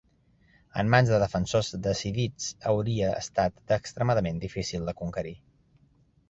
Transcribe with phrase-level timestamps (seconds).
[0.83, 5.37] En mans de defensors decidits, hauria estat extremadament difícil de conquerir.